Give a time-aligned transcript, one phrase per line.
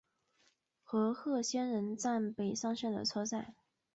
[0.83, 3.53] 和贺仙人站北上线的车站。